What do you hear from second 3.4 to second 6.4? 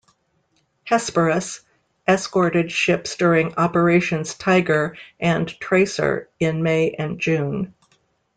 Operations Tiger and Tracer